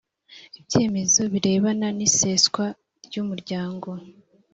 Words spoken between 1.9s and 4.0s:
n iseswa ry umuryango